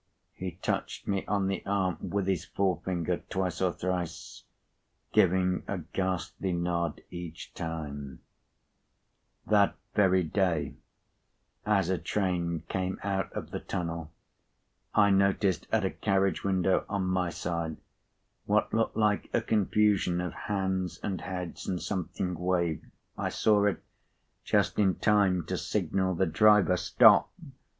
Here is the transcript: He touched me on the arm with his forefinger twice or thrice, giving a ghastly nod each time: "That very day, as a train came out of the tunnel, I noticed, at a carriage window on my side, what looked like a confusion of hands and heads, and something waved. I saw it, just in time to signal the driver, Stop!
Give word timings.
He 0.33 0.53
touched 0.63 1.07
me 1.07 1.27
on 1.27 1.45
the 1.45 1.63
arm 1.63 2.09
with 2.09 2.25
his 2.25 2.43
forefinger 2.43 3.17
twice 3.29 3.61
or 3.61 3.71
thrice, 3.71 4.45
giving 5.13 5.61
a 5.67 5.77
ghastly 5.77 6.53
nod 6.53 7.01
each 7.11 7.53
time: 7.53 8.21
"That 9.45 9.75
very 9.93 10.23
day, 10.23 10.73
as 11.67 11.89
a 11.91 11.99
train 11.99 12.63
came 12.67 12.99
out 13.03 13.31
of 13.33 13.51
the 13.51 13.59
tunnel, 13.59 14.11
I 14.95 15.11
noticed, 15.11 15.67
at 15.71 15.85
a 15.85 15.91
carriage 15.91 16.43
window 16.43 16.83
on 16.89 17.05
my 17.05 17.29
side, 17.29 17.77
what 18.45 18.73
looked 18.73 18.97
like 18.97 19.29
a 19.33 19.41
confusion 19.41 20.19
of 20.19 20.33
hands 20.33 20.99
and 21.03 21.21
heads, 21.21 21.67
and 21.67 21.79
something 21.79 22.33
waved. 22.39 22.87
I 23.19 23.29
saw 23.29 23.65
it, 23.65 23.83
just 24.43 24.79
in 24.79 24.95
time 24.95 25.45
to 25.45 25.59
signal 25.59 26.15
the 26.15 26.25
driver, 26.25 26.75
Stop! 26.75 27.31